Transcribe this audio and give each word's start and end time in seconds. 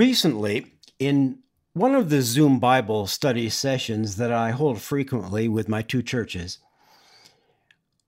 Recently, 0.00 0.64
in 0.98 1.40
one 1.74 1.94
of 1.94 2.08
the 2.08 2.22
Zoom 2.22 2.58
Bible 2.58 3.06
study 3.06 3.50
sessions 3.50 4.16
that 4.16 4.32
I 4.32 4.50
hold 4.50 4.80
frequently 4.80 5.46
with 5.46 5.68
my 5.68 5.82
two 5.82 6.02
churches, 6.02 6.58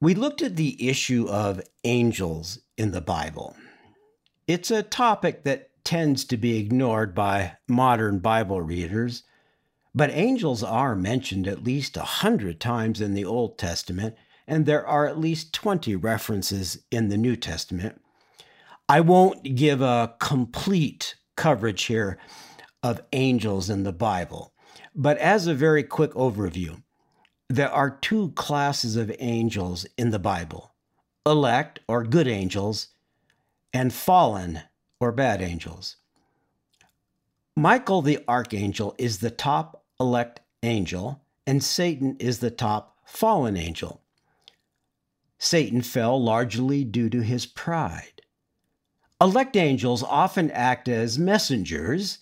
we 0.00 0.14
looked 0.14 0.40
at 0.40 0.56
the 0.56 0.88
issue 0.88 1.28
of 1.28 1.60
angels 1.84 2.60
in 2.78 2.92
the 2.92 3.02
Bible. 3.02 3.54
It's 4.46 4.70
a 4.70 4.82
topic 4.82 5.44
that 5.44 5.68
tends 5.84 6.24
to 6.24 6.38
be 6.38 6.56
ignored 6.56 7.14
by 7.14 7.58
modern 7.68 8.20
Bible 8.20 8.62
readers, 8.62 9.24
but 9.94 10.08
angels 10.12 10.62
are 10.62 10.96
mentioned 10.96 11.46
at 11.46 11.62
least 11.62 11.98
a 11.98 12.04
hundred 12.22 12.58
times 12.58 13.02
in 13.02 13.12
the 13.12 13.26
Old 13.26 13.58
Testament, 13.58 14.14
and 14.46 14.64
there 14.64 14.86
are 14.86 15.06
at 15.06 15.20
least 15.20 15.52
20 15.52 15.94
references 15.96 16.78
in 16.90 17.10
the 17.10 17.18
New 17.18 17.36
Testament. 17.36 18.00
I 18.88 19.00
won't 19.00 19.54
give 19.54 19.82
a 19.82 20.14
complete 20.20 21.16
coverage 21.42 21.82
here 21.86 22.18
of 22.84 23.02
angels 23.12 23.68
in 23.68 23.82
the 23.82 23.92
Bible, 23.92 24.52
but 24.94 25.18
as 25.18 25.48
a 25.48 25.54
very 25.54 25.82
quick 25.82 26.12
overview, 26.12 26.80
there 27.48 27.68
are 27.68 27.98
two 28.00 28.30
classes 28.36 28.94
of 28.94 29.10
angels 29.18 29.84
in 29.98 30.10
the 30.10 30.20
Bible 30.20 30.72
elect 31.26 31.80
or 31.88 32.04
good 32.04 32.28
angels, 32.28 32.90
and 33.72 33.92
fallen 33.92 34.60
or 35.00 35.10
bad 35.10 35.42
angels. 35.42 35.96
Michael 37.56 38.02
the 38.02 38.20
archangel 38.28 38.94
is 38.96 39.18
the 39.18 39.30
top 39.30 39.84
elect 39.98 40.38
angel, 40.62 41.24
and 41.44 41.60
Satan 41.62 42.16
is 42.20 42.38
the 42.38 42.52
top 42.52 42.96
fallen 43.04 43.56
angel. 43.56 44.00
Satan 45.40 45.82
fell 45.82 46.22
largely 46.22 46.84
due 46.84 47.10
to 47.10 47.20
his 47.20 47.46
pride. 47.46 48.21
Elect 49.22 49.56
angels 49.56 50.02
often 50.02 50.50
act 50.50 50.88
as 50.88 51.16
messengers, 51.16 52.18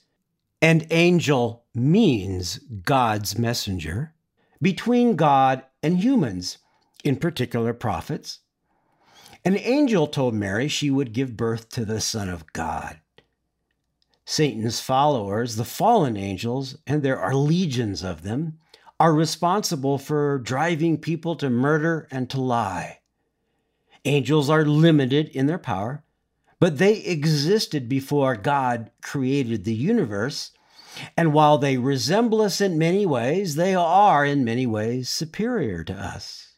and 0.60 0.86
angel 0.90 1.64
means 1.74 2.58
God's 2.58 3.38
messenger, 3.38 4.12
between 4.60 5.16
God 5.16 5.62
and 5.82 5.96
humans, 5.96 6.58
in 7.02 7.16
particular 7.16 7.72
prophets. 7.72 8.40
An 9.46 9.56
angel 9.56 10.08
told 10.08 10.34
Mary 10.34 10.68
she 10.68 10.90
would 10.90 11.14
give 11.14 11.38
birth 11.38 11.70
to 11.70 11.86
the 11.86 12.02
Son 12.02 12.28
of 12.28 12.52
God. 12.52 13.00
Satan's 14.26 14.80
followers, 14.80 15.56
the 15.56 15.64
fallen 15.64 16.18
angels, 16.18 16.76
and 16.86 17.02
there 17.02 17.18
are 17.18 17.34
legions 17.34 18.04
of 18.04 18.24
them, 18.24 18.58
are 19.00 19.14
responsible 19.14 19.96
for 19.96 20.38
driving 20.38 20.98
people 20.98 21.34
to 21.36 21.48
murder 21.48 22.06
and 22.10 22.28
to 22.28 22.38
lie. 22.38 22.98
Angels 24.04 24.50
are 24.50 24.66
limited 24.66 25.28
in 25.28 25.46
their 25.46 25.58
power, 25.58 26.04
but 26.60 26.78
they 26.78 26.98
existed 26.98 27.88
before 27.88 28.36
God 28.36 28.90
created 29.02 29.64
the 29.64 29.74
universe. 29.74 30.52
And 31.16 31.32
while 31.32 31.56
they 31.56 31.78
resemble 31.78 32.42
us 32.42 32.60
in 32.60 32.78
many 32.78 33.06
ways, 33.06 33.54
they 33.54 33.74
are 33.74 34.24
in 34.24 34.44
many 34.44 34.66
ways 34.66 35.08
superior 35.08 35.82
to 35.84 35.94
us. 35.94 36.52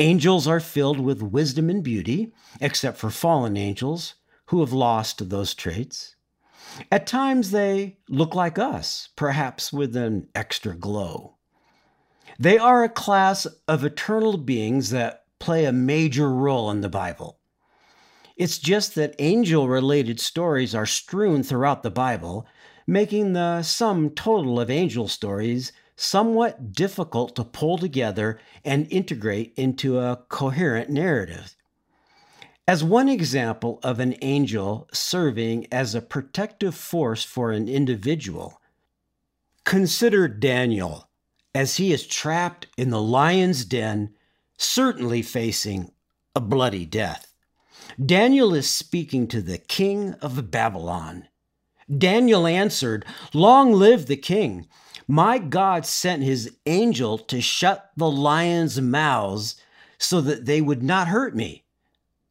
Angels 0.00 0.48
are 0.48 0.60
filled 0.60 0.98
with 0.98 1.22
wisdom 1.22 1.70
and 1.70 1.84
beauty, 1.84 2.32
except 2.60 2.98
for 2.98 3.10
fallen 3.10 3.56
angels 3.56 4.14
who 4.46 4.60
have 4.60 4.72
lost 4.72 5.30
those 5.30 5.54
traits. 5.54 6.16
At 6.90 7.06
times 7.06 7.50
they 7.50 7.98
look 8.08 8.34
like 8.34 8.58
us, 8.58 9.10
perhaps 9.14 9.72
with 9.72 9.94
an 9.94 10.28
extra 10.34 10.74
glow. 10.74 11.36
They 12.38 12.58
are 12.58 12.82
a 12.82 12.88
class 12.88 13.46
of 13.68 13.84
eternal 13.84 14.36
beings 14.36 14.90
that 14.90 15.24
play 15.38 15.64
a 15.64 15.72
major 15.72 16.30
role 16.30 16.70
in 16.70 16.80
the 16.80 16.88
Bible. 16.88 17.37
It's 18.38 18.58
just 18.58 18.94
that 18.94 19.16
angel 19.18 19.68
related 19.68 20.20
stories 20.20 20.72
are 20.72 20.86
strewn 20.86 21.42
throughout 21.42 21.82
the 21.82 21.90
Bible, 21.90 22.46
making 22.86 23.32
the 23.32 23.64
sum 23.64 24.10
total 24.10 24.60
of 24.60 24.70
angel 24.70 25.08
stories 25.08 25.72
somewhat 25.96 26.70
difficult 26.70 27.34
to 27.34 27.42
pull 27.42 27.78
together 27.78 28.38
and 28.64 28.86
integrate 28.92 29.52
into 29.56 29.98
a 29.98 30.22
coherent 30.28 30.88
narrative. 30.88 31.56
As 32.68 32.84
one 32.84 33.08
example 33.08 33.80
of 33.82 33.98
an 33.98 34.14
angel 34.22 34.88
serving 34.92 35.66
as 35.72 35.96
a 35.96 36.00
protective 36.00 36.76
force 36.76 37.24
for 37.24 37.50
an 37.50 37.68
individual, 37.68 38.60
consider 39.64 40.28
Daniel 40.28 41.08
as 41.56 41.78
he 41.78 41.92
is 41.92 42.06
trapped 42.06 42.68
in 42.76 42.90
the 42.90 43.02
lion's 43.02 43.64
den, 43.64 44.14
certainly 44.56 45.22
facing 45.22 45.90
a 46.36 46.40
bloody 46.40 46.86
death. 46.86 47.27
Daniel 48.04 48.54
is 48.54 48.68
speaking 48.68 49.26
to 49.26 49.42
the 49.42 49.58
king 49.58 50.14
of 50.14 50.50
Babylon. 50.50 51.26
Daniel 51.96 52.46
answered, 52.46 53.04
Long 53.34 53.72
live 53.72 54.06
the 54.06 54.16
king! 54.16 54.68
My 55.08 55.38
God 55.38 55.86
sent 55.86 56.22
his 56.22 56.56
angel 56.66 57.18
to 57.18 57.40
shut 57.40 57.90
the 57.96 58.10
lions' 58.10 58.80
mouths 58.80 59.56
so 59.98 60.20
that 60.20 60.44
they 60.44 60.60
would 60.60 60.82
not 60.82 61.08
hurt 61.08 61.34
me. 61.34 61.64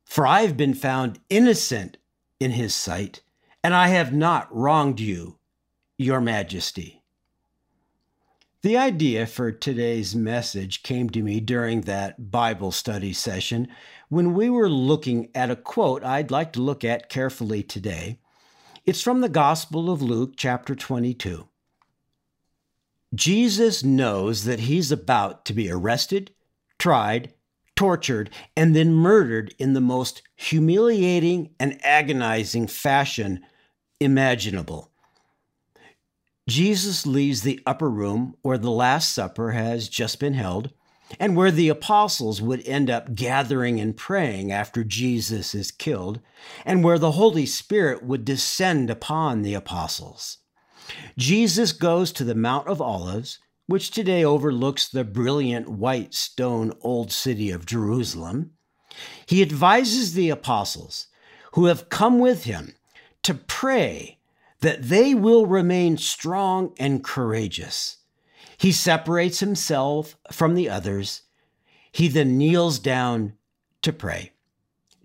For 0.05 0.25
I 0.25 0.41
have 0.43 0.55
been 0.55 0.73
found 0.73 1.19
innocent 1.29 1.97
in 2.39 2.51
his 2.51 2.73
sight, 2.73 3.21
and 3.63 3.73
I 3.73 3.89
have 3.89 4.13
not 4.13 4.55
wronged 4.55 4.99
you, 4.99 5.37
your 5.97 6.21
majesty. 6.21 7.03
The 8.61 8.77
idea 8.77 9.25
for 9.27 9.51
today's 9.51 10.15
message 10.15 10.83
came 10.83 11.09
to 11.11 11.21
me 11.21 11.39
during 11.39 11.81
that 11.81 12.31
Bible 12.31 12.71
study 12.71 13.13
session 13.13 13.67
when 14.09 14.33
we 14.33 14.49
were 14.49 14.69
looking 14.69 15.29
at 15.35 15.51
a 15.51 15.55
quote 15.55 16.03
I'd 16.03 16.31
like 16.31 16.53
to 16.53 16.61
look 16.61 16.83
at 16.83 17.09
carefully 17.09 17.63
today. 17.63 18.19
It's 18.85 19.01
from 19.01 19.21
the 19.21 19.29
Gospel 19.29 19.91
of 19.91 20.01
Luke, 20.01 20.33
chapter 20.37 20.75
22. 20.75 21.47
Jesus 23.13 23.83
knows 23.83 24.45
that 24.45 24.61
he's 24.61 24.91
about 24.91 25.45
to 25.45 25.53
be 25.53 25.69
arrested, 25.69 26.31
tried, 26.79 27.33
tortured, 27.75 28.29
and 28.55 28.75
then 28.75 28.93
murdered 28.93 29.53
in 29.59 29.73
the 29.73 29.81
most 29.81 30.21
humiliating 30.35 31.49
and 31.59 31.79
agonizing 31.85 32.67
fashion 32.67 33.41
imaginable. 33.99 34.91
Jesus 36.47 37.05
leaves 37.05 37.41
the 37.41 37.61
upper 37.65 37.89
room 37.89 38.35
where 38.41 38.57
the 38.57 38.71
Last 38.71 39.13
Supper 39.13 39.51
has 39.51 39.89
just 39.89 40.19
been 40.19 40.33
held 40.33 40.71
and 41.19 41.35
where 41.35 41.51
the 41.51 41.69
apostles 41.69 42.41
would 42.41 42.67
end 42.67 42.89
up 42.89 43.15
gathering 43.15 43.79
and 43.79 43.95
praying 43.95 44.51
after 44.51 44.83
Jesus 44.83 45.55
is 45.55 45.71
killed, 45.71 46.19
and 46.65 46.83
where 46.83 46.99
the 46.99 47.11
Holy 47.11 47.45
Spirit 47.45 48.03
would 48.03 48.25
descend 48.25 48.89
upon 48.89 49.41
the 49.41 49.53
apostles. 49.53 50.39
Jesus 51.17 51.71
goes 51.71 52.11
to 52.13 52.23
the 52.23 52.35
Mount 52.35 52.67
of 52.67 52.81
Olives, 52.81 53.39
which 53.67 53.91
today 53.91 54.23
overlooks 54.23 54.87
the 54.87 55.03
brilliant 55.03 55.67
white 55.67 56.13
stone 56.13 56.73
old 56.81 57.11
city 57.11 57.51
of 57.51 57.65
Jerusalem. 57.65 58.51
He 59.25 59.41
advises 59.41 60.13
the 60.13 60.29
apostles 60.29 61.07
who 61.53 61.65
have 61.65 61.89
come 61.89 62.19
with 62.19 62.45
him 62.45 62.75
to 63.23 63.33
pray 63.33 64.19
that 64.61 64.83
they 64.83 65.13
will 65.13 65.45
remain 65.45 65.97
strong 65.97 66.73
and 66.79 67.03
courageous. 67.03 67.97
He 68.57 68.71
separates 68.71 69.39
himself 69.39 70.17
from 70.31 70.55
the 70.55 70.69
others. 70.69 71.23
He 71.91 72.07
then 72.07 72.37
kneels 72.37 72.79
down 72.79 73.33
to 73.83 73.93
pray. 73.93 74.31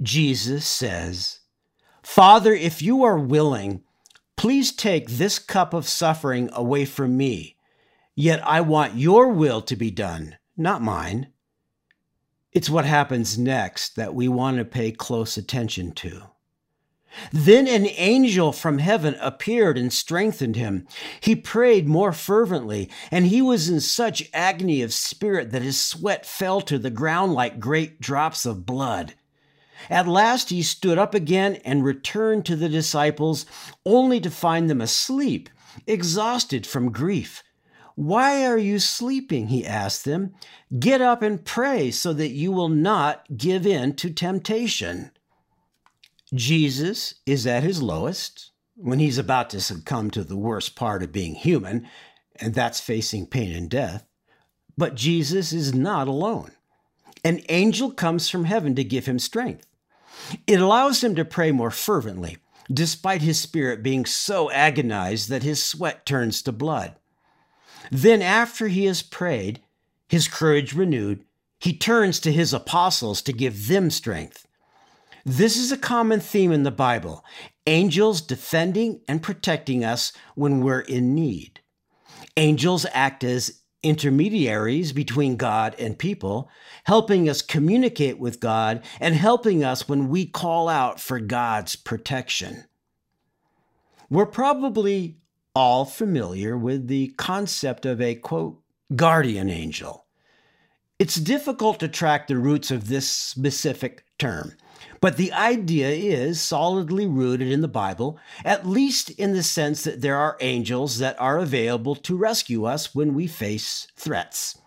Jesus 0.00 0.66
says, 0.66 1.40
Father, 2.02 2.52
if 2.52 2.82
you 2.82 3.04
are 3.04 3.18
willing, 3.18 3.84
Please 4.42 4.72
take 4.72 5.08
this 5.08 5.38
cup 5.38 5.72
of 5.72 5.86
suffering 5.86 6.50
away 6.52 6.84
from 6.84 7.16
me, 7.16 7.56
yet 8.16 8.44
I 8.44 8.60
want 8.60 8.96
your 8.96 9.28
will 9.28 9.62
to 9.62 9.76
be 9.76 9.92
done, 9.92 10.36
not 10.56 10.82
mine. 10.82 11.28
It's 12.50 12.68
what 12.68 12.84
happens 12.84 13.38
next 13.38 13.94
that 13.94 14.16
we 14.16 14.26
want 14.26 14.56
to 14.56 14.64
pay 14.64 14.90
close 14.90 15.36
attention 15.36 15.92
to. 15.92 16.22
Then 17.32 17.68
an 17.68 17.86
angel 17.86 18.52
from 18.52 18.78
heaven 18.78 19.16
appeared 19.20 19.76
and 19.76 19.92
strengthened 19.92 20.56
him. 20.56 20.86
He 21.20 21.36
prayed 21.36 21.88
more 21.88 22.12
fervently, 22.12 22.90
and 23.10 23.26
he 23.26 23.42
was 23.42 23.68
in 23.68 23.80
such 23.80 24.30
agony 24.32 24.82
of 24.82 24.94
spirit 24.94 25.50
that 25.50 25.62
his 25.62 25.80
sweat 25.80 26.24
fell 26.24 26.60
to 26.62 26.78
the 26.78 26.90
ground 26.90 27.34
like 27.34 27.60
great 27.60 28.00
drops 28.00 28.46
of 28.46 28.66
blood. 28.66 29.14
At 29.90 30.08
last 30.08 30.50
he 30.50 30.62
stood 30.62 30.98
up 30.98 31.14
again 31.14 31.56
and 31.64 31.84
returned 31.84 32.46
to 32.46 32.56
the 32.56 32.68
disciples, 32.68 33.46
only 33.84 34.20
to 34.20 34.30
find 34.30 34.70
them 34.70 34.80
asleep, 34.80 35.48
exhausted 35.86 36.66
from 36.66 36.92
grief. 36.92 37.42
Why 37.94 38.46
are 38.46 38.58
you 38.58 38.78
sleeping? 38.78 39.48
He 39.48 39.66
asked 39.66 40.04
them. 40.04 40.34
Get 40.78 41.00
up 41.00 41.20
and 41.20 41.44
pray 41.44 41.90
so 41.90 42.12
that 42.14 42.30
you 42.30 42.52
will 42.52 42.70
not 42.70 43.36
give 43.36 43.66
in 43.66 43.94
to 43.96 44.10
temptation. 44.10 45.10
Jesus 46.34 47.14
is 47.26 47.46
at 47.46 47.62
his 47.62 47.82
lowest 47.82 48.50
when 48.74 48.98
he's 48.98 49.18
about 49.18 49.50
to 49.50 49.60
succumb 49.60 50.10
to 50.10 50.24
the 50.24 50.36
worst 50.36 50.74
part 50.74 51.02
of 51.02 51.12
being 51.12 51.34
human, 51.34 51.86
and 52.36 52.54
that's 52.54 52.80
facing 52.80 53.26
pain 53.26 53.54
and 53.54 53.68
death. 53.68 54.06
But 54.76 54.94
Jesus 54.94 55.52
is 55.52 55.74
not 55.74 56.08
alone. 56.08 56.52
An 57.24 57.42
angel 57.48 57.92
comes 57.92 58.28
from 58.28 58.46
heaven 58.46 58.74
to 58.76 58.84
give 58.84 59.06
him 59.06 59.18
strength. 59.18 59.66
It 60.46 60.60
allows 60.60 61.04
him 61.04 61.14
to 61.16 61.24
pray 61.24 61.52
more 61.52 61.70
fervently, 61.70 62.38
despite 62.72 63.22
his 63.22 63.38
spirit 63.38 63.82
being 63.82 64.06
so 64.06 64.50
agonized 64.50 65.28
that 65.28 65.42
his 65.42 65.62
sweat 65.62 66.06
turns 66.06 66.42
to 66.42 66.52
blood. 66.52 66.96
Then, 67.90 68.22
after 68.22 68.68
he 68.68 68.86
has 68.86 69.02
prayed, 69.02 69.60
his 70.08 70.28
courage 70.28 70.72
renewed, 70.72 71.24
he 71.58 71.76
turns 71.76 72.18
to 72.20 72.32
his 72.32 72.54
apostles 72.54 73.20
to 73.22 73.32
give 73.32 73.68
them 73.68 73.90
strength. 73.90 74.46
This 75.24 75.56
is 75.56 75.70
a 75.70 75.76
common 75.76 76.18
theme 76.20 76.52
in 76.52 76.64
the 76.64 76.70
Bible 76.70 77.24
angels 77.64 78.20
defending 78.20 79.00
and 79.06 79.22
protecting 79.22 79.84
us 79.84 80.12
when 80.34 80.62
we're 80.62 80.80
in 80.80 81.14
need. 81.14 81.60
Angels 82.36 82.84
act 82.92 83.22
as 83.22 83.62
intermediaries 83.84 84.92
between 84.92 85.36
God 85.36 85.76
and 85.78 85.96
people, 85.96 86.50
helping 86.84 87.28
us 87.28 87.40
communicate 87.40 88.18
with 88.18 88.40
God 88.40 88.82
and 89.00 89.14
helping 89.14 89.62
us 89.62 89.88
when 89.88 90.08
we 90.08 90.26
call 90.26 90.68
out 90.68 90.98
for 90.98 91.20
God's 91.20 91.76
protection. 91.76 92.64
We're 94.10 94.26
probably 94.26 95.18
all 95.54 95.84
familiar 95.84 96.56
with 96.56 96.88
the 96.88 97.08
concept 97.16 97.86
of 97.86 98.00
a 98.00 98.16
quote, 98.16 98.60
guardian 98.96 99.50
angel. 99.50 100.06
It's 100.98 101.16
difficult 101.16 101.78
to 101.80 101.88
track 101.88 102.26
the 102.26 102.38
roots 102.38 102.70
of 102.70 102.88
this 102.88 103.08
specific 103.08 104.04
term. 104.18 104.56
But 105.00 105.16
the 105.16 105.32
idea 105.32 105.88
is 105.88 106.40
solidly 106.40 107.06
rooted 107.06 107.50
in 107.50 107.60
the 107.60 107.68
Bible, 107.68 108.18
at 108.44 108.66
least 108.66 109.10
in 109.10 109.32
the 109.32 109.42
sense 109.42 109.84
that 109.84 110.00
there 110.00 110.16
are 110.16 110.36
angels 110.40 110.98
that 110.98 111.20
are 111.20 111.38
available 111.38 111.94
to 111.96 112.16
rescue 112.16 112.64
us 112.64 112.94
when 112.94 113.14
we 113.14 113.26
face 113.26 113.88
threats. 113.96 114.58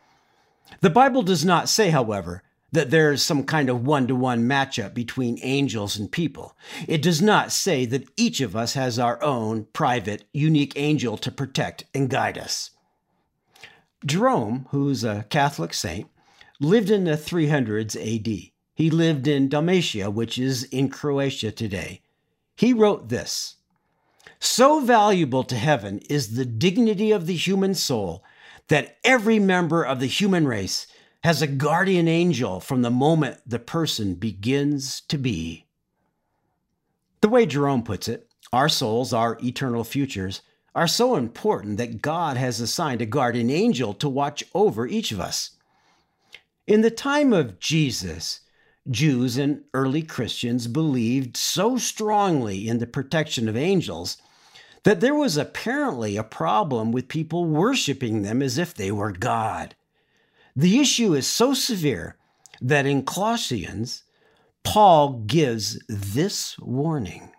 The 0.82 0.90
Bible 0.90 1.24
does 1.24 1.46
not 1.46 1.70
say, 1.70 1.90
however, 1.90 2.44
that 2.72 2.92
there 2.92 3.12
is 3.12 3.24
some 3.24 3.46
kind 3.46 3.70
of 3.70 3.86
one 3.86 4.08
to 4.08 4.16
one 4.16 4.44
matchup 4.44 4.94
between 4.94 5.40
angels 5.42 5.98
and 5.98 6.12
people. 6.12 6.58
It 6.88 7.02
does 7.02 7.22
not 7.22 7.52
say 7.52 7.86
that 7.86 8.10
each 8.18 8.42
of 8.42 8.56
us 8.56 8.74
has 8.74 9.00
our 9.00 9.22
own 9.24 9.68
private, 9.72 10.26
unique 10.34 10.74
angel 10.76 11.18
to 11.18 11.32
protect 11.32 11.86
and 11.94 12.10
guide 12.10 12.38
us. 12.38 12.72
Jerome, 14.06 14.68
who's 14.72 15.04
a 15.04 15.26
Catholic 15.30 15.74
saint, 15.74 16.10
lived 16.60 16.90
in 16.90 17.06
the 17.06 17.12
300s 17.12 17.96
AD. 17.96 18.52
He 18.76 18.90
lived 18.90 19.26
in 19.26 19.48
Dalmatia, 19.48 20.12
which 20.12 20.38
is 20.38 20.66
in 20.66 20.90
Croatia 20.90 21.52
today. 21.52 22.02
He 22.56 22.74
wrote 22.74 23.08
this 23.08 23.56
So 24.40 24.82
valuable 24.82 25.46
to 25.46 25.56
heaven 25.56 26.00
is 26.10 26.36
the 26.36 26.46
dignity 26.46 27.12
of 27.12 27.26
the 27.26 27.36
human 27.36 27.74
soul 27.74 28.24
that 28.68 28.98
every 29.04 29.40
member 29.40 29.84
of 29.84 30.02
the 30.02 30.08
human 30.08 30.46
race 30.46 30.88
has 31.24 31.42
a 31.42 31.48
guardian 31.48 32.08
angel 32.08 32.60
from 32.60 32.82
the 32.82 32.92
moment 32.92 33.40
the 33.48 33.60
person 33.60 34.14
begins 34.16 35.02
to 35.02 35.18
be. 35.18 35.66
The 37.22 37.30
way 37.30 37.46
Jerome 37.46 37.82
puts 37.82 38.08
it, 38.08 38.30
our 38.52 38.70
souls, 38.70 39.14
our 39.14 39.38
eternal 39.44 39.84
futures, 39.84 40.42
are 40.76 40.88
so 40.88 41.16
important 41.16 41.78
that 41.78 42.02
God 42.02 42.36
has 42.36 42.60
assigned 42.60 43.02
a 43.02 43.06
guardian 43.06 43.50
angel 43.50 43.94
to 43.96 44.10
watch 44.10 44.44
over 44.54 44.86
each 44.86 45.14
of 45.14 45.22
us. 45.22 45.52
In 46.68 46.82
the 46.82 46.92
time 46.92 47.32
of 47.32 47.60
Jesus, 47.60 48.42
Jews 48.90 49.38
and 49.38 49.64
early 49.74 50.04
Christians 50.04 50.68
believed 50.68 51.38
so 51.38 51.78
strongly 51.78 52.68
in 52.68 52.78
the 52.78 52.88
protection 52.88 53.50
of 53.50 53.58
angels 53.58 54.18
that 54.84 55.00
there 55.02 55.16
was 55.16 55.36
apparently 55.36 56.16
a 56.16 56.24
problem 56.24 56.92
with 56.92 57.08
people 57.08 57.46
worshiping 57.46 58.22
them 58.22 58.42
as 58.42 58.58
if 58.60 58.74
they 58.74 58.92
were 58.92 59.12
God. 59.12 59.76
The 60.56 60.80
issue 60.80 61.14
is 61.16 61.26
so 61.26 61.54
severe 61.56 62.18
that 62.62 62.86
in 62.86 63.04
Colossians, 63.04 64.04
Paul 64.64 65.24
gives 65.26 65.80
this 65.88 66.58
warning. 66.60 67.32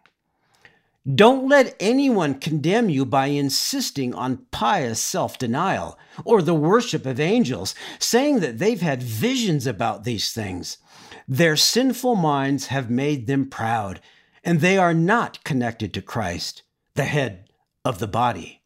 Don't 1.14 1.48
let 1.48 1.76
anyone 1.78 2.34
condemn 2.34 2.88
you 2.90 3.06
by 3.06 3.26
insisting 3.26 4.12
on 4.12 4.46
pious 4.50 4.98
self 4.98 5.38
denial 5.38 5.96
or 6.24 6.42
the 6.42 6.54
worship 6.54 7.06
of 7.06 7.20
angels, 7.20 7.76
saying 8.00 8.40
that 8.40 8.58
they've 8.58 8.80
had 8.80 9.04
visions 9.04 9.68
about 9.68 10.02
these 10.02 10.32
things. 10.32 10.78
Their 11.28 11.56
sinful 11.56 12.14
minds 12.14 12.66
have 12.66 12.88
made 12.88 13.26
them 13.26 13.48
proud, 13.48 14.00
and 14.44 14.60
they 14.60 14.78
are 14.78 14.94
not 14.94 15.42
connected 15.42 15.92
to 15.94 16.02
Christ, 16.02 16.62
the 16.94 17.04
head 17.04 17.50
of 17.84 17.98
the 17.98 18.06
body. 18.06 18.62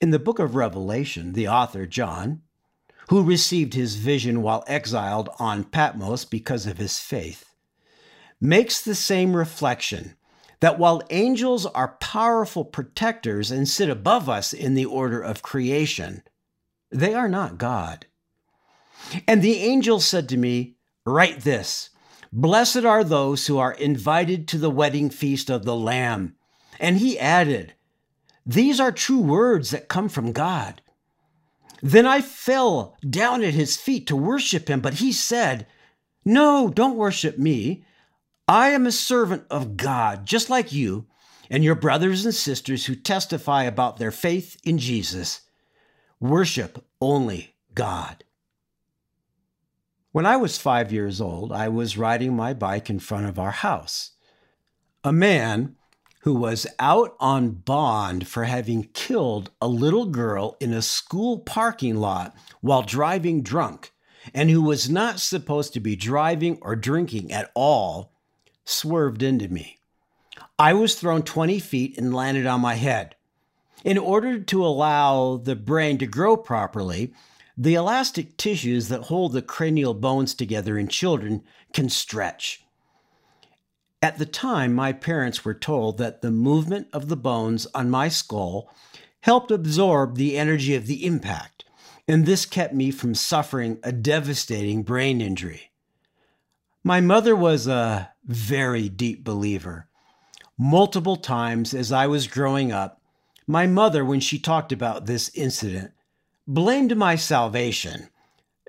In 0.00 0.10
the 0.10 0.18
book 0.18 0.38
of 0.38 0.54
Revelation, 0.54 1.32
the 1.32 1.48
author, 1.48 1.84
John, 1.84 2.42
who 3.08 3.22
received 3.22 3.74
his 3.74 3.96
vision 3.96 4.42
while 4.42 4.64
exiled 4.66 5.28
on 5.38 5.64
Patmos 5.64 6.24
because 6.24 6.66
of 6.66 6.78
his 6.78 6.98
faith, 6.98 7.54
makes 8.40 8.80
the 8.80 8.94
same 8.94 9.34
reflection 9.34 10.14
that 10.60 10.78
while 10.78 11.02
angels 11.10 11.66
are 11.66 11.96
powerful 12.00 12.64
protectors 12.64 13.50
and 13.50 13.68
sit 13.68 13.88
above 13.88 14.28
us 14.28 14.52
in 14.52 14.74
the 14.74 14.84
order 14.84 15.20
of 15.20 15.42
creation, 15.42 16.22
they 16.90 17.14
are 17.14 17.28
not 17.28 17.58
God. 17.58 18.06
And 19.26 19.42
the 19.42 19.56
angel 19.56 20.00
said 20.00 20.28
to 20.30 20.36
me, 20.36 20.75
Write 21.06 21.42
this 21.42 21.90
Blessed 22.32 22.84
are 22.84 23.04
those 23.04 23.46
who 23.46 23.58
are 23.58 23.72
invited 23.72 24.48
to 24.48 24.58
the 24.58 24.70
wedding 24.70 25.08
feast 25.08 25.48
of 25.48 25.64
the 25.64 25.76
Lamb. 25.76 26.34
And 26.80 26.98
he 26.98 27.18
added, 27.18 27.74
These 28.44 28.80
are 28.80 28.92
true 28.92 29.20
words 29.20 29.70
that 29.70 29.88
come 29.88 30.08
from 30.08 30.32
God. 30.32 30.82
Then 31.80 32.06
I 32.06 32.20
fell 32.20 32.96
down 33.08 33.42
at 33.44 33.54
his 33.54 33.76
feet 33.76 34.06
to 34.08 34.16
worship 34.16 34.68
him, 34.68 34.80
but 34.80 34.94
he 34.94 35.12
said, 35.12 35.66
No, 36.24 36.68
don't 36.68 36.96
worship 36.96 37.38
me. 37.38 37.84
I 38.48 38.70
am 38.70 38.86
a 38.86 38.92
servant 38.92 39.44
of 39.50 39.76
God, 39.76 40.26
just 40.26 40.50
like 40.50 40.72
you 40.72 41.06
and 41.48 41.62
your 41.62 41.74
brothers 41.74 42.24
and 42.24 42.34
sisters 42.34 42.86
who 42.86 42.96
testify 42.96 43.62
about 43.62 43.98
their 43.98 44.10
faith 44.10 44.60
in 44.64 44.78
Jesus. 44.78 45.42
Worship 46.18 46.84
only 47.00 47.54
God. 47.74 48.24
When 50.16 50.24
I 50.24 50.38
was 50.38 50.56
five 50.56 50.92
years 50.92 51.20
old, 51.20 51.52
I 51.52 51.68
was 51.68 51.98
riding 51.98 52.34
my 52.34 52.54
bike 52.54 52.88
in 52.88 53.00
front 53.00 53.26
of 53.26 53.38
our 53.38 53.50
house. 53.50 54.12
A 55.04 55.12
man 55.12 55.76
who 56.20 56.32
was 56.32 56.66
out 56.78 57.14
on 57.20 57.50
bond 57.50 58.26
for 58.26 58.44
having 58.44 58.84
killed 58.94 59.50
a 59.60 59.68
little 59.68 60.06
girl 60.06 60.56
in 60.58 60.72
a 60.72 60.80
school 60.80 61.40
parking 61.40 61.96
lot 61.96 62.34
while 62.62 62.80
driving 62.80 63.42
drunk, 63.42 63.92
and 64.32 64.48
who 64.48 64.62
was 64.62 64.88
not 64.88 65.20
supposed 65.20 65.74
to 65.74 65.80
be 65.80 65.96
driving 65.96 66.58
or 66.62 66.76
drinking 66.76 67.30
at 67.30 67.50
all, 67.54 68.14
swerved 68.64 69.22
into 69.22 69.48
me. 69.48 69.80
I 70.58 70.72
was 70.72 70.94
thrown 70.94 71.24
20 71.24 71.58
feet 71.58 71.98
and 71.98 72.14
landed 72.14 72.46
on 72.46 72.62
my 72.62 72.76
head. 72.76 73.16
In 73.84 73.98
order 73.98 74.38
to 74.40 74.64
allow 74.64 75.36
the 75.36 75.56
brain 75.56 75.98
to 75.98 76.06
grow 76.06 76.38
properly, 76.38 77.12
the 77.56 77.74
elastic 77.74 78.36
tissues 78.36 78.88
that 78.88 79.04
hold 79.04 79.32
the 79.32 79.42
cranial 79.42 79.94
bones 79.94 80.34
together 80.34 80.76
in 80.76 80.88
children 80.88 81.42
can 81.72 81.88
stretch. 81.88 82.64
At 84.02 84.18
the 84.18 84.26
time, 84.26 84.74
my 84.74 84.92
parents 84.92 85.44
were 85.44 85.54
told 85.54 85.98
that 85.98 86.20
the 86.20 86.30
movement 86.30 86.88
of 86.92 87.08
the 87.08 87.16
bones 87.16 87.66
on 87.74 87.90
my 87.90 88.08
skull 88.08 88.70
helped 89.22 89.50
absorb 89.50 90.16
the 90.16 90.36
energy 90.36 90.74
of 90.74 90.86
the 90.86 91.04
impact, 91.06 91.64
and 92.06 92.26
this 92.26 92.44
kept 92.44 92.74
me 92.74 92.90
from 92.90 93.14
suffering 93.14 93.78
a 93.82 93.90
devastating 93.90 94.82
brain 94.82 95.20
injury. 95.20 95.72
My 96.84 97.00
mother 97.00 97.34
was 97.34 97.66
a 97.66 98.12
very 98.24 98.88
deep 98.88 99.24
believer. 99.24 99.88
Multiple 100.58 101.16
times 101.16 101.74
as 101.74 101.90
I 101.90 102.06
was 102.06 102.28
growing 102.28 102.70
up, 102.70 103.00
my 103.46 103.66
mother, 103.66 104.04
when 104.04 104.20
she 104.20 104.38
talked 104.38 104.72
about 104.72 105.06
this 105.06 105.30
incident, 105.34 105.92
blamed 106.46 106.96
my 106.96 107.16
salvation 107.16 108.08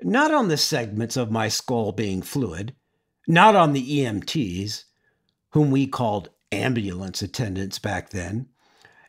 not 0.02 0.32
on 0.32 0.48
the 0.48 0.56
segments 0.56 1.16
of 1.16 1.30
my 1.30 1.48
skull 1.48 1.92
being 1.92 2.22
fluid, 2.22 2.74
not 3.26 3.56
on 3.56 3.72
the 3.72 4.00
EMTs, 4.00 4.84
whom 5.50 5.70
we 5.70 5.86
called 5.86 6.30
ambulance 6.52 7.22
attendants 7.22 7.78
back 7.78 8.10
then, 8.10 8.46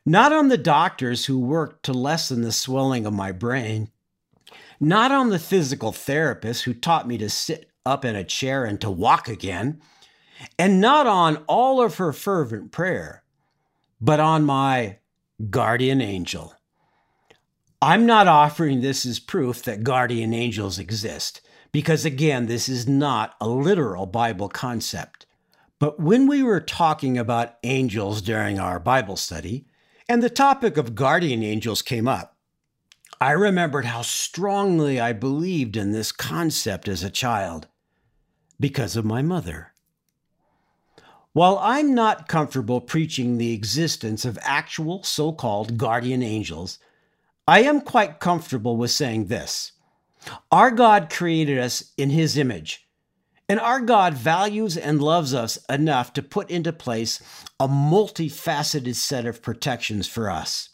not 0.05 0.33
on 0.33 0.47
the 0.47 0.57
doctors 0.57 1.25
who 1.25 1.39
worked 1.39 1.83
to 1.83 1.93
lessen 1.93 2.41
the 2.41 2.51
swelling 2.51 3.05
of 3.05 3.13
my 3.13 3.31
brain, 3.31 3.89
not 4.79 5.11
on 5.11 5.29
the 5.29 5.39
physical 5.39 5.91
therapist 5.91 6.63
who 6.63 6.73
taught 6.73 7.07
me 7.07 7.17
to 7.17 7.29
sit 7.29 7.69
up 7.85 8.03
in 8.03 8.15
a 8.15 8.23
chair 8.23 8.65
and 8.65 8.81
to 8.81 8.89
walk 8.89 9.27
again, 9.27 9.79
and 10.57 10.79
not 10.79 11.05
on 11.05 11.37
all 11.47 11.81
of 11.81 11.97
her 11.97 12.13
fervent 12.13 12.71
prayer, 12.71 13.23
but 14.01 14.19
on 14.19 14.43
my 14.43 14.97
guardian 15.49 16.01
angel. 16.01 16.53
I'm 17.81 18.05
not 18.05 18.27
offering 18.27 18.81
this 18.81 19.05
as 19.05 19.19
proof 19.19 19.63
that 19.63 19.85
guardian 19.85 20.33
angels 20.33 20.79
exist, 20.79 21.39
because 21.71 22.03
again, 22.03 22.47
this 22.47 22.67
is 22.67 22.89
not 22.89 23.35
a 23.39 23.47
literal 23.47 24.05
Bible 24.05 24.49
concept. 24.49 25.25
But 25.79 25.97
when 25.97 26.27
we 26.27 26.43
were 26.43 26.59
talking 26.59 27.17
about 27.17 27.55
angels 27.63 28.21
during 28.21 28.59
our 28.59 28.79
Bible 28.79 29.15
study, 29.15 29.65
and 30.09 30.21
the 30.21 30.29
topic 30.29 30.75
of 30.75 30.93
guardian 30.93 31.41
angels 31.41 31.81
came 31.81 32.05
up, 32.05 32.35
I 33.21 33.31
remembered 33.31 33.85
how 33.85 34.01
strongly 34.01 34.99
I 34.99 35.13
believed 35.13 35.77
in 35.77 35.93
this 35.93 36.11
concept 36.11 36.89
as 36.89 37.01
a 37.01 37.09
child 37.09 37.67
because 38.59 38.97
of 38.97 39.05
my 39.05 39.21
mother. 39.21 39.73
While 41.31 41.59
I'm 41.61 41.95
not 41.95 42.27
comfortable 42.27 42.81
preaching 42.81 43.37
the 43.37 43.53
existence 43.53 44.25
of 44.25 44.37
actual 44.41 45.03
so 45.03 45.31
called 45.31 45.77
guardian 45.77 46.23
angels, 46.23 46.79
I 47.49 47.63
am 47.63 47.81
quite 47.81 48.19
comfortable 48.19 48.77
with 48.77 48.91
saying 48.91 49.25
this. 49.25 49.71
Our 50.51 50.69
God 50.69 51.09
created 51.09 51.57
us 51.57 51.93
in 51.97 52.11
His 52.11 52.37
image, 52.37 52.87
and 53.49 53.59
our 53.59 53.81
God 53.81 54.13
values 54.13 54.77
and 54.77 55.01
loves 55.01 55.33
us 55.33 55.57
enough 55.67 56.13
to 56.13 56.21
put 56.21 56.51
into 56.51 56.71
place 56.71 57.19
a 57.59 57.67
multifaceted 57.67 58.93
set 58.93 59.25
of 59.25 59.41
protections 59.41 60.07
for 60.07 60.29
us. 60.29 60.69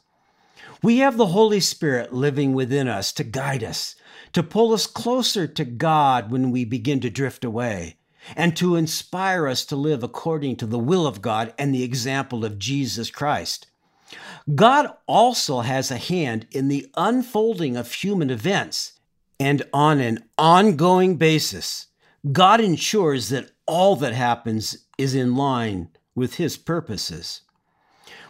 We 0.84 0.98
have 0.98 1.16
the 1.16 1.28
Holy 1.28 1.62
Spirit 1.62 2.12
living 2.12 2.52
within 2.52 2.90
us 2.90 3.14
to 3.14 3.24
guide 3.24 3.64
us, 3.64 3.96
to 4.34 4.44
pull 4.44 4.74
us 4.74 4.86
closer 4.86 5.48
to 5.48 5.64
God 5.64 6.30
when 6.30 6.52
we 6.52 6.66
begin 6.66 7.00
to 7.00 7.10
drift 7.10 7.46
away 7.46 7.96
and 8.36 8.54
to 8.58 8.76
inspire 8.76 9.48
us 9.48 9.64
to 9.68 9.78
live 9.78 10.04
according 10.04 10.58
to 10.58 10.66
the 10.66 10.78
will 10.78 11.08
of 11.08 11.22
God 11.22 11.54
and 11.58 11.74
the 11.74 11.84
example 11.84 12.44
of 12.44 12.60
Jesus 12.60 13.10
Christ. 13.10 13.68
God 14.54 14.92
also 15.08 15.62
has 15.62 15.90
a 15.90 15.98
hand 15.98 16.48
in 16.52 16.68
the 16.68 16.88
unfolding 16.96 17.76
of 17.76 17.92
human 17.92 18.30
events, 18.30 18.94
and 19.40 19.64
on 19.74 20.00
an 20.00 20.24
ongoing 20.38 21.18
basis, 21.18 21.88
God 22.32 22.62
ensures 22.62 23.30
that 23.30 23.52
all 23.68 23.96
that 23.98 24.14
happens 24.14 24.86
is 24.98 25.16
in 25.16 25.36
line 25.36 25.90
with 26.14 26.36
His 26.36 26.58
purposes. 26.58 27.42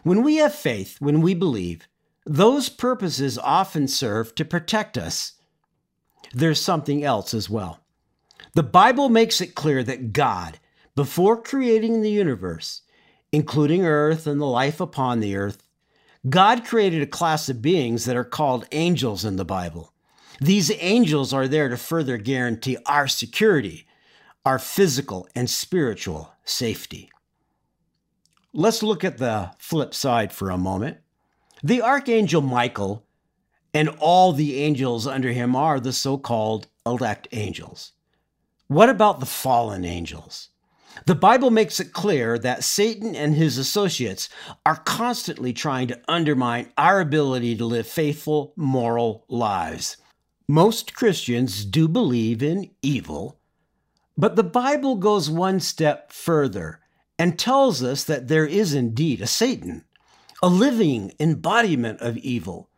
When 0.03 0.23
we 0.23 0.37
have 0.37 0.55
faith, 0.55 0.97
when 0.99 1.21
we 1.21 1.33
believe, 1.33 1.87
those 2.25 2.69
purposes 2.69 3.37
often 3.37 3.87
serve 3.87 4.33
to 4.35 4.45
protect 4.45 4.97
us. 4.97 5.33
There's 6.33 6.59
something 6.59 7.03
else 7.03 7.33
as 7.33 7.49
well. 7.49 7.81
The 8.55 8.63
Bible 8.63 9.09
makes 9.09 9.41
it 9.41 9.55
clear 9.55 9.83
that 9.83 10.13
God, 10.13 10.59
before 10.95 11.41
creating 11.41 12.01
the 12.01 12.09
universe, 12.09 12.81
including 13.31 13.85
earth 13.85 14.25
and 14.25 14.39
the 14.39 14.45
life 14.45 14.79
upon 14.79 15.19
the 15.19 15.35
earth, 15.35 15.64
God 16.27 16.65
created 16.65 17.03
a 17.03 17.07
class 17.07 17.49
of 17.49 17.61
beings 17.61 18.05
that 18.05 18.15
are 18.15 18.23
called 18.23 18.67
angels 18.71 19.25
in 19.25 19.35
the 19.35 19.45
Bible. 19.45 19.93
These 20.41 20.71
angels 20.79 21.33
are 21.33 21.47
there 21.47 21.69
to 21.69 21.77
further 21.77 22.17
guarantee 22.17 22.77
our 22.85 23.07
security, 23.07 23.85
our 24.45 24.57
physical 24.57 25.27
and 25.35 25.49
spiritual 25.49 26.33
safety. 26.43 27.11
Let's 28.53 28.81
look 28.81 29.03
at 29.03 29.17
the 29.17 29.51
flip 29.59 29.93
side 29.93 30.33
for 30.33 30.49
a 30.49 30.57
moment. 30.57 30.97
The 31.63 31.81
archangel 31.81 32.41
Michael 32.41 33.05
and 33.73 33.89
all 33.99 34.31
the 34.31 34.59
angels 34.61 35.05
under 35.05 35.31
him 35.31 35.55
are 35.55 35.79
the 35.79 35.93
so 35.93 36.17
called 36.17 36.67
elect 36.85 37.27
angels. 37.33 37.91
What 38.67 38.89
about 38.89 39.19
the 39.19 39.25
fallen 39.25 39.85
angels? 39.85 40.49
The 41.05 41.15
Bible 41.15 41.51
makes 41.51 41.79
it 41.79 41.93
clear 41.93 42.39
that 42.39 42.63
Satan 42.63 43.15
and 43.15 43.35
his 43.35 43.57
associates 43.57 44.29
are 44.65 44.77
constantly 44.77 45.51
trying 45.51 45.87
to 45.89 46.01
undermine 46.07 46.71
our 46.77 47.01
ability 47.01 47.57
to 47.57 47.65
live 47.65 47.87
faithful, 47.87 48.53
moral 48.55 49.25
lives. 49.27 49.97
Most 50.47 50.93
Christians 50.93 51.65
do 51.65 51.87
believe 51.87 52.41
in 52.41 52.71
evil, 52.81 53.39
but 54.17 54.35
the 54.35 54.43
Bible 54.43 54.95
goes 54.95 55.29
one 55.29 55.59
step 55.59 56.11
further 56.13 56.79
and 57.19 57.37
tells 57.37 57.83
us 57.83 58.03
that 58.05 58.27
there 58.27 58.45
is 58.45 58.73
indeed 58.73 59.21
a 59.21 59.27
Satan, 59.27 59.83
a 60.41 60.47
living 60.47 61.11
embodiment 61.19 61.99
of 62.01 62.17
evil. 62.17 62.69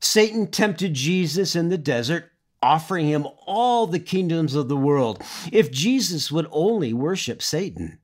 Satan 0.00 0.48
tempted 0.48 0.94
Jesus 0.94 1.54
in 1.54 1.68
the 1.68 1.78
desert 1.78 2.31
offering 2.62 3.06
him 3.08 3.26
all 3.46 3.86
the 3.86 3.98
kingdoms 3.98 4.54
of 4.54 4.68
the 4.68 4.76
world 4.76 5.22
if 5.50 5.70
Jesus 5.70 6.30
would 6.30 6.46
only 6.50 6.92
worship 6.92 7.42
Satan. 7.42 7.98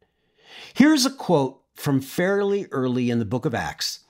Here's 0.75 1.07
a 1.07 1.11
quote 1.11 1.63
from 1.75 2.01
fairly 2.01 2.67
early 2.71 3.11
in 3.11 3.19
the 3.19 3.25
book 3.25 3.45
of 3.45 3.55
Acts 3.55 4.01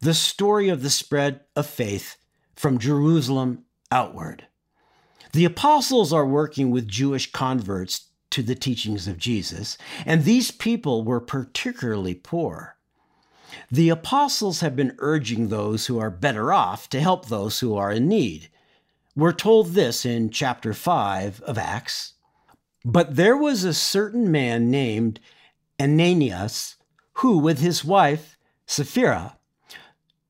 the 0.00 0.14
story 0.14 0.68
of 0.68 0.82
the 0.82 0.90
spread 0.90 1.40
of 1.56 1.66
faith 1.66 2.18
from 2.54 2.78
Jerusalem 2.78 3.64
outward. 3.90 4.46
The 5.32 5.46
apostles 5.46 6.12
are 6.12 6.26
working 6.26 6.70
with 6.70 6.86
Jewish 6.86 7.32
converts 7.32 8.08
to 8.30 8.42
the 8.42 8.54
teachings 8.54 9.08
of 9.08 9.16
Jesus, 9.16 9.78
and 10.04 10.24
these 10.24 10.50
people 10.50 11.04
were 11.04 11.20
particularly 11.20 12.14
poor. 12.14 12.76
The 13.70 13.88
apostles 13.88 14.60
have 14.60 14.76
been 14.76 14.94
urging 14.98 15.48
those 15.48 15.86
who 15.86 15.98
are 15.98 16.10
better 16.10 16.52
off 16.52 16.88
to 16.90 17.00
help 17.00 17.26
those 17.26 17.60
who 17.60 17.74
are 17.76 17.92
in 17.92 18.06
need. 18.08 18.50
We're 19.16 19.32
told 19.32 19.74
this 19.74 20.04
in 20.04 20.30
chapter 20.30 20.74
5 20.74 21.40
of 21.42 21.56
Acts. 21.56 22.14
But 22.84 23.14
there 23.14 23.36
was 23.36 23.62
a 23.62 23.72
certain 23.72 24.30
man 24.30 24.70
named 24.70 25.20
Ananias 25.80 26.76
who, 27.14 27.38
with 27.38 27.60
his 27.60 27.84
wife 27.84 28.36
Sapphira, 28.66 29.36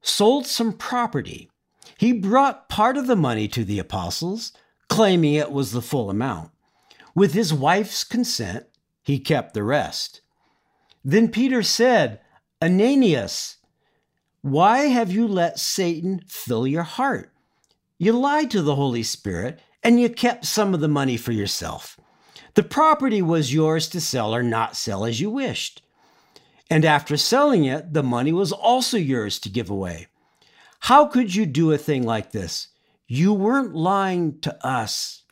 sold 0.03 0.47
some 0.47 0.73
property. 0.73 1.51
He 1.97 2.13
brought 2.13 2.69
part 2.69 2.99
of 2.99 3.07
the 3.07 3.17
money 3.17 3.49
to 3.49 3.65
the 3.65 3.79
apostles, 3.79 4.53
claiming 4.89 5.35
it 5.35 5.51
was 5.51 5.73
the 5.73 5.83
full 5.83 6.11
amount. 6.11 6.51
With 7.15 7.33
his 7.33 7.55
wife's 7.55 8.05
consent, 8.05 8.67
he 9.03 9.19
kept 9.19 9.55
the 9.55 9.63
rest. 9.63 10.21
Then 11.03 11.29
Peter 11.29 11.63
said, 11.63 12.21
Ananias, 12.63 13.57
why 14.43 14.87
have 14.87 15.11
you 15.11 15.27
let 15.27 15.59
Satan 15.59 16.21
fill 16.27 16.67
your 16.67 16.83
heart? 16.83 17.34
You 17.99 18.13
lied 18.13 18.51
to 18.51 18.63
the 18.63 18.75
Holy 18.75 19.03
Spirit 19.03 19.61
and 19.83 20.01
you 20.01 20.09
kept 20.09 20.47
some 20.47 20.75
of 20.75 20.81
the 20.81 20.89
money 20.89 21.17
for 21.17 21.33
yourself. 21.33 21.99
The 22.55 22.63
property 22.63 23.23
was 23.23 23.53
yours 23.53 23.89
to 23.89 24.01
sell 24.01 24.35
or 24.35 24.43
not 24.43 24.77
sell 24.77 25.05
as 25.05 25.21
you 25.21 25.31
wished. 25.31 25.83
And 26.71 26.85
after 26.85 27.17
selling 27.17 27.65
it, 27.65 27.93
the 27.93 28.03
money 28.03 28.33
was 28.33 28.53
also 28.53 28.97
yours 28.97 29.39
to 29.41 29.49
give 29.49 29.71
away. 29.71 30.09
How 30.81 31.07
could 31.07 31.35
you 31.35 31.47
do 31.47 31.73
a 31.73 31.79
thing 31.79 32.05
like 32.05 32.33
this? 32.33 32.69
You 33.07 33.33
weren't 33.33 33.75
lying 33.75 34.41
to 34.41 34.67
us, 34.67 35.23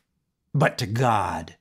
but 0.55 0.79
to 0.79 0.87
God. 0.87 1.57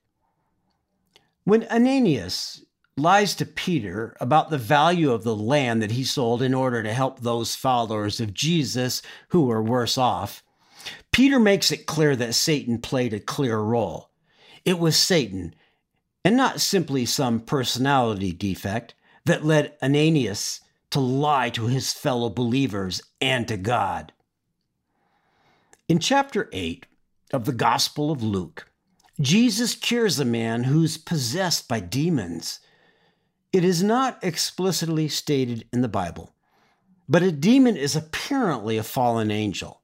When 1.44 1.66
Ananias 1.68 2.66
lies 2.98 3.34
to 3.36 3.46
Peter 3.46 4.16
about 4.20 4.50
the 4.50 4.58
value 4.58 5.12
of 5.12 5.24
the 5.24 5.36
land 5.36 5.82
that 5.82 5.92
he 5.92 6.04
sold 6.04 6.42
in 6.42 6.54
order 6.54 6.84
to 6.84 6.94
help 6.94 7.20
those 7.20 7.56
followers 7.56 8.20
of 8.20 8.34
Jesus 8.34 9.02
who 9.30 9.46
were 9.46 9.64
worse 9.64 9.98
off, 9.98 10.44
Peter 11.12 11.40
makes 11.40 11.72
it 11.72 11.86
clear 11.86 12.16
that 12.16 12.36
Satan 12.36 12.80
played 12.80 13.14
a 13.14 13.20
clear 13.20 13.58
role. 13.60 14.12
It 14.64 14.80
was 14.80 14.96
Satan, 14.96 15.56
and 16.24 16.38
not 16.38 16.62
simply 16.62 17.06
some 17.06 17.40
personality 17.40 18.32
defect, 18.32 18.96
that 19.26 19.46
led 19.46 19.74
Ananias 19.82 20.62
to 20.92 21.00
lie 21.00 21.50
to 21.52 21.68
his 21.68 21.94
fellow 21.94 22.30
believers 22.30 23.02
and 23.20 23.48
to 23.48 23.58
God. 23.58 24.14
In 25.88 26.00
chapter 26.00 26.50
8 26.54 26.86
of 27.34 27.46
the 27.46 27.54
Gospel 27.54 28.12
of 28.12 28.24
Luke, 28.24 28.72
Jesus 29.20 29.76
cures 29.76 30.20
a 30.20 30.26
man 30.26 30.64
who's 30.64 30.98
possessed 30.98 31.68
by 31.68 31.80
demons. 31.80 32.60
It 33.52 33.64
is 33.64 33.84
not 33.84 34.24
explicitly 34.24 35.08
stated 35.08 35.66
in 35.74 35.82
the 35.82 35.88
Bible, 35.88 36.34
but 37.10 37.22
a 37.22 37.32
demon 37.32 37.76
is 37.76 37.96
apparently 37.96 38.78
a 38.78 38.84
fallen 38.84 39.32
angel. 39.32 39.81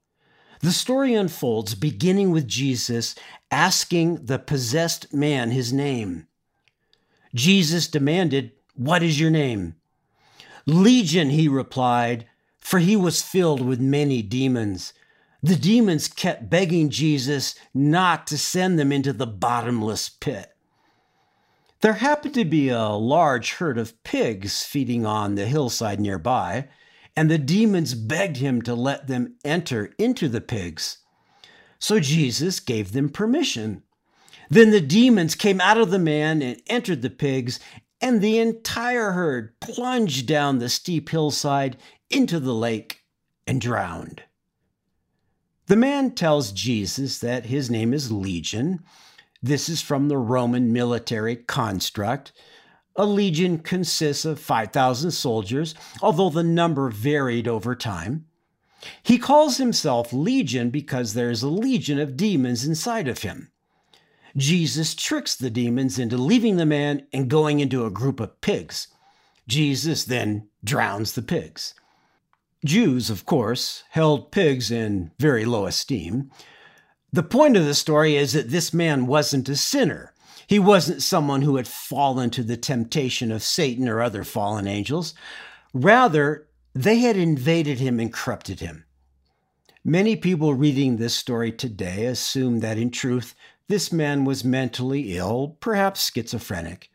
The 0.60 0.72
story 0.72 1.14
unfolds 1.14 1.74
beginning 1.74 2.30
with 2.30 2.48
Jesus 2.48 3.14
asking 3.50 4.26
the 4.26 4.38
possessed 4.38 5.12
man 5.12 5.50
his 5.50 5.72
name. 5.72 6.26
Jesus 7.34 7.86
demanded, 7.86 8.52
What 8.74 9.02
is 9.02 9.20
your 9.20 9.30
name? 9.30 9.76
Legion, 10.66 11.30
he 11.30 11.48
replied, 11.48 12.26
for 12.58 12.78
he 12.78 12.96
was 12.96 13.22
filled 13.22 13.60
with 13.60 13.80
many 13.80 14.20
demons. 14.20 14.92
The 15.42 15.56
demons 15.56 16.08
kept 16.08 16.50
begging 16.50 16.90
Jesus 16.90 17.54
not 17.72 18.26
to 18.26 18.36
send 18.36 18.78
them 18.78 18.90
into 18.90 19.12
the 19.12 19.26
bottomless 19.26 20.08
pit. 20.08 20.54
There 21.80 21.94
happened 21.94 22.34
to 22.34 22.44
be 22.44 22.70
a 22.70 22.88
large 22.88 23.54
herd 23.54 23.78
of 23.78 24.02
pigs 24.02 24.64
feeding 24.64 25.06
on 25.06 25.36
the 25.36 25.46
hillside 25.46 26.00
nearby, 26.00 26.68
and 27.18 27.28
the 27.28 27.36
demons 27.36 27.96
begged 27.96 28.36
him 28.36 28.62
to 28.62 28.76
let 28.76 29.08
them 29.08 29.34
enter 29.44 29.92
into 29.98 30.28
the 30.28 30.40
pigs. 30.40 30.98
So 31.80 31.98
Jesus 31.98 32.60
gave 32.60 32.92
them 32.92 33.08
permission. 33.08 33.82
Then 34.50 34.70
the 34.70 34.80
demons 34.80 35.34
came 35.34 35.60
out 35.60 35.78
of 35.78 35.90
the 35.90 35.98
man 35.98 36.42
and 36.42 36.62
entered 36.68 37.02
the 37.02 37.10
pigs, 37.10 37.58
and 38.00 38.20
the 38.20 38.38
entire 38.38 39.10
herd 39.10 39.58
plunged 39.58 40.28
down 40.28 40.60
the 40.60 40.68
steep 40.68 41.08
hillside 41.08 41.76
into 42.08 42.38
the 42.38 42.54
lake 42.54 43.00
and 43.48 43.60
drowned. 43.60 44.22
The 45.66 45.74
man 45.74 46.12
tells 46.12 46.52
Jesus 46.52 47.18
that 47.18 47.46
his 47.46 47.68
name 47.68 47.92
is 47.92 48.12
Legion. 48.12 48.78
This 49.42 49.68
is 49.68 49.82
from 49.82 50.06
the 50.06 50.18
Roman 50.18 50.72
military 50.72 51.34
construct 51.34 52.30
a 52.98 53.06
legion 53.06 53.58
consists 53.58 54.24
of 54.24 54.40
5,000 54.40 55.12
soldiers, 55.12 55.74
although 56.02 56.28
the 56.28 56.42
number 56.42 56.90
varied 56.90 57.46
over 57.48 57.74
time. 57.74 58.26
He 59.02 59.18
calls 59.18 59.56
himself 59.56 60.12
Legion 60.12 60.70
because 60.70 61.14
there 61.14 61.30
is 61.30 61.42
a 61.42 61.48
legion 61.48 61.98
of 61.98 62.16
demons 62.16 62.64
inside 62.64 63.08
of 63.08 63.22
him. 63.22 63.50
Jesus 64.36 64.94
tricks 64.94 65.34
the 65.34 65.50
demons 65.50 65.98
into 65.98 66.16
leaving 66.16 66.56
the 66.56 66.66
man 66.66 67.06
and 67.12 67.30
going 67.30 67.60
into 67.60 67.86
a 67.86 67.90
group 67.90 68.20
of 68.20 68.40
pigs. 68.40 68.88
Jesus 69.46 70.04
then 70.04 70.48
drowns 70.62 71.12
the 71.12 71.22
pigs. 71.22 71.74
Jews, 72.64 73.10
of 73.10 73.24
course, 73.24 73.84
held 73.90 74.32
pigs 74.32 74.70
in 74.70 75.12
very 75.18 75.44
low 75.44 75.66
esteem. 75.66 76.30
The 77.12 77.22
point 77.22 77.56
of 77.56 77.64
the 77.64 77.74
story 77.74 78.16
is 78.16 78.32
that 78.32 78.50
this 78.50 78.74
man 78.74 79.06
wasn't 79.06 79.48
a 79.48 79.56
sinner. 79.56 80.12
He 80.48 80.58
wasn't 80.58 81.02
someone 81.02 81.42
who 81.42 81.56
had 81.56 81.68
fallen 81.68 82.30
to 82.30 82.42
the 82.42 82.56
temptation 82.56 83.30
of 83.30 83.42
Satan 83.42 83.86
or 83.86 84.00
other 84.00 84.24
fallen 84.24 84.66
angels. 84.66 85.12
Rather, 85.74 86.48
they 86.74 87.00
had 87.00 87.18
invaded 87.18 87.80
him 87.80 88.00
and 88.00 88.10
corrupted 88.10 88.60
him. 88.60 88.86
Many 89.84 90.16
people 90.16 90.54
reading 90.54 90.96
this 90.96 91.14
story 91.14 91.52
today 91.52 92.06
assume 92.06 92.60
that 92.60 92.78
in 92.78 92.90
truth, 92.90 93.34
this 93.68 93.92
man 93.92 94.24
was 94.24 94.42
mentally 94.42 95.18
ill, 95.18 95.58
perhaps 95.60 96.10
schizophrenic. 96.10 96.90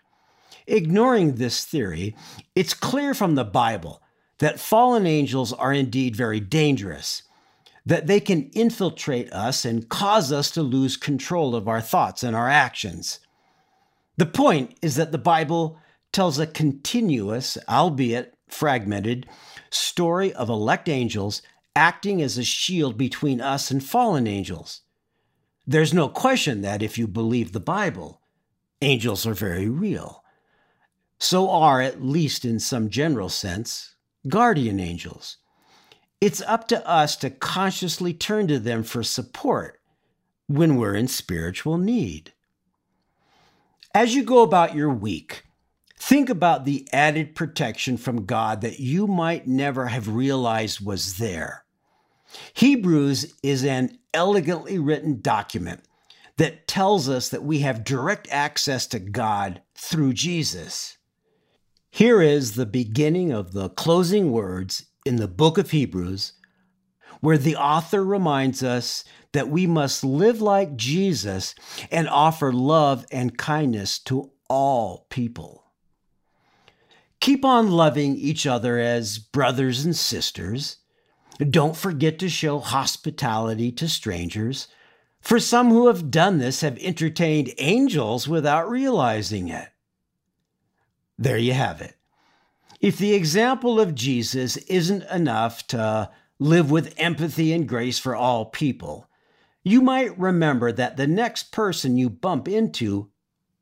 Ignoring 0.66 1.36
this 1.36 1.64
theory, 1.64 2.16
it's 2.56 2.74
clear 2.74 3.14
from 3.14 3.36
the 3.36 3.44
Bible 3.44 4.02
that 4.40 4.60
fallen 4.60 5.06
angels 5.06 5.54
are 5.54 5.72
indeed 5.74 6.16
very 6.16 6.40
dangerous, 6.40 7.22
that 7.86 8.08
they 8.08 8.20
can 8.20 8.50
infiltrate 8.54 9.32
us 9.32 9.64
and 9.64 9.90
cause 9.90 10.32
us 10.32 10.50
to 10.50 10.64
lose 10.64 10.98
control 10.98 11.56
of 11.56 11.68
our 11.68 11.82
thoughts 11.82 12.24
and 12.24 12.36
our 12.36 12.50
actions. 12.50 13.20
The 14.18 14.26
point 14.26 14.78
is 14.82 14.96
that 14.96 15.12
the 15.12 15.18
Bible 15.18 15.80
tells 16.12 16.38
a 16.38 16.48
continuous, 16.48 17.58
albeit 17.68 18.36
fragmented, 18.48 19.28
story 19.72 20.32
of 20.34 20.50
elect 20.50 20.88
angels 20.88 21.42
acting 21.76 22.22
as 22.22 22.38
a 22.38 22.44
shield 22.44 22.98
between 22.98 23.42
us 23.42 23.72
and 23.72 23.84
fallen 23.84 24.28
angels. 24.28 24.82
There's 25.66 25.94
no 25.94 26.08
question 26.10 26.62
that 26.62 26.84
if 26.84 26.98
you 26.98 27.08
believe 27.08 27.52
the 27.52 27.60
Bible, 27.60 28.22
angels 28.82 29.26
are 29.26 29.34
very 29.34 29.68
real. 29.68 30.24
So 31.18 31.50
are, 31.50 31.82
at 31.82 32.04
least 32.04 32.46
in 32.46 32.60
some 32.60 32.90
general 32.90 33.30
sense, 33.30 33.96
guardian 34.28 34.80
angels. 34.80 35.38
It's 36.22 36.42
up 36.42 36.68
to 36.68 36.88
us 36.88 37.16
to 37.18 37.30
consciously 37.30 38.14
turn 38.14 38.48
to 38.50 38.60
them 38.60 38.84
for 38.84 39.04
support 39.04 39.80
when 40.48 40.76
we're 40.76 40.96
in 40.96 41.08
spiritual 41.08 41.78
need. 41.78 42.33
As 43.96 44.16
you 44.16 44.24
go 44.24 44.42
about 44.42 44.76
your 44.76 44.90
week, 44.90 45.44
think 46.00 46.28
about 46.28 46.66
the 46.66 46.88
added 46.92 47.36
protection 47.36 47.96
from 47.98 48.26
God 48.26 48.62
that 48.62 48.80
you 48.80 49.06
might 49.06 49.48
never 49.48 49.86
have 49.86 50.08
realized 50.08 50.84
was 50.84 51.18
there. 51.18 51.64
Hebrews 52.56 53.36
is 53.44 53.64
an 53.64 54.00
elegantly 54.12 54.80
written 54.80 55.22
document 55.22 55.82
that 56.38 56.68
tells 56.68 57.08
us 57.08 57.30
that 57.30 57.44
we 57.44 57.60
have 57.60 57.84
direct 57.84 58.28
access 58.32 58.88
to 58.88 59.00
God 59.00 59.62
through 59.76 60.14
Jesus. 60.14 60.98
Here 61.92 62.20
is 62.20 62.56
the 62.56 62.66
beginning 62.66 63.32
of 63.32 63.54
the 63.54 63.70
closing 63.70 64.32
words 64.32 64.88
in 65.06 65.18
the 65.18 65.28
book 65.28 65.60
of 65.60 65.70
Hebrews, 65.70 66.34
where 67.24 67.38
the 67.38 67.56
author 67.56 68.04
reminds 68.04 68.62
us 68.62 69.06
that 69.32 69.48
we 69.48 69.66
must 69.66 70.04
live 70.04 70.42
like 70.42 70.76
Jesus 70.76 71.56
and 71.90 72.10
offer 72.10 72.52
love 72.52 73.06
and 73.14 73.38
kindness 73.38 73.98
to 73.98 74.30
all 74.50 75.08
people. 75.10 75.72
Keep 77.22 77.46
on 77.46 77.72
loving 77.72 78.18
each 78.18 78.46
other 78.46 78.78
as 78.78 79.20
brothers 79.20 79.86
and 79.86 79.96
sisters 79.96 80.80
don't 81.50 81.78
forget 81.78 82.20
to 82.20 82.28
show 82.28 82.60
hospitality 82.60 83.72
to 83.72 83.88
strangers, 83.88 84.68
for 85.22 85.40
some 85.40 85.70
who 85.70 85.88
have 85.88 86.12
done 86.12 86.40
this 86.40 86.60
have 86.60 86.78
entertained 86.80 87.54
angels 87.58 88.28
without 88.28 88.70
realizing 88.70 89.48
it. 89.48 89.70
There 91.18 91.38
you 91.38 91.54
have 91.54 91.80
it. 91.80 91.96
If 92.82 92.98
the 92.98 93.14
example 93.14 93.80
of 93.80 93.96
Jesus 93.96 94.58
isn't 94.58 95.10
enough 95.10 95.66
to 95.68 96.12
live 96.44 96.70
with 96.70 96.94
empathy 96.98 97.54
and 97.54 97.68
grace 97.68 97.98
for 97.98 98.16
all 98.16 98.46
people, 98.46 99.08
you 99.64 99.82
might 99.82 100.18
remember 100.20 100.72
that 100.72 100.98
the 100.98 101.08
next 101.08 101.52
person 101.52 101.98
you 101.98 102.10
bump 102.10 102.48
into 102.48 103.10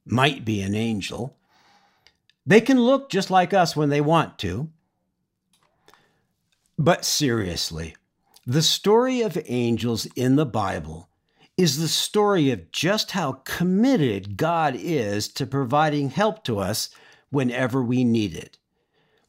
might 0.03 0.43
be 0.43 0.61
an 0.61 0.73
angel. 0.73 1.37
They 2.45 2.59
can 2.59 2.79
look 2.79 3.11
just 3.11 3.29
like 3.29 3.53
us 3.53 3.75
when 3.75 3.89
they 3.89 4.01
want 4.01 4.39
to. 4.39 4.69
But 6.77 7.05
seriously, 7.05 7.95
the 8.47 8.63
story 8.63 9.21
of 9.21 9.37
angels 9.45 10.07
in 10.15 10.35
the 10.35 10.45
Bible 10.47 11.07
is 11.55 11.79
the 11.79 11.87
story 11.87 12.49
of 12.49 12.71
just 12.71 13.11
how 13.11 13.33
committed 13.45 14.37
God 14.37 14.75
is 14.75 15.27
to 15.33 15.45
providing 15.45 16.09
help 16.09 16.43
to 16.45 16.57
us 16.57 16.89
whenever 17.29 17.83
we 17.83 18.03
need 18.03 18.35
it. 18.35 18.57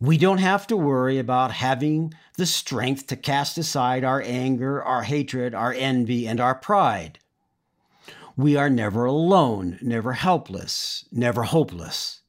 We 0.02 0.18
don't 0.18 0.38
have 0.38 0.66
to 0.66 0.76
worry 0.76 1.20
about 1.20 1.52
having 1.52 2.12
the 2.36 2.44
strength 2.44 3.06
to 3.06 3.16
cast 3.16 3.56
aside 3.56 4.02
our 4.02 4.20
anger, 4.20 4.82
our 4.82 5.04
hatred, 5.04 5.54
our 5.54 5.72
envy, 5.72 6.26
and 6.26 6.40
our 6.40 6.56
pride. 6.56 7.20
We 8.36 8.56
are 8.56 8.68
never 8.68 9.04
alone, 9.04 9.78
never 9.80 10.14
helpless, 10.14 11.04
never 11.12 11.44
hopeless. 11.44 12.22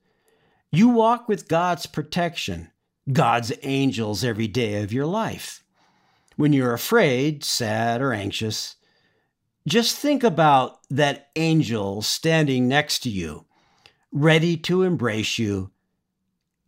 You 0.72 0.90
walk 0.90 1.28
with 1.28 1.48
God's 1.48 1.88
protection 1.88 2.70
God's 3.12 3.52
angels 3.64 4.24
every 4.24 4.48
day 4.48 4.84
of 4.84 4.94
your 4.94 5.08
life. 5.08 5.64
When 6.36 6.54
you're 6.54 6.76
afraid, 6.76 7.44
sad, 7.44 8.04
or 8.04 8.14
anxious, 8.14 8.76
just 9.68 9.98
think 9.98 10.24
about 10.24 10.78
that 10.92 11.32
angel 11.36 12.04
standing 12.04 12.68
next 12.68 13.00
to 13.00 13.10
you, 13.10 13.48
ready 14.12 14.58
to 14.58 14.84
embrace 14.84 15.40
you 15.40 15.72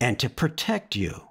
and 0.05 0.19
to 0.19 0.29
protect 0.29 0.95
you. 0.95 1.29